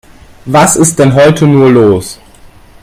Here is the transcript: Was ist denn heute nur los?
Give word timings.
Was 0.47 0.77
ist 0.77 0.97
denn 0.97 1.13
heute 1.13 1.45
nur 1.45 1.69
los? 1.69 2.19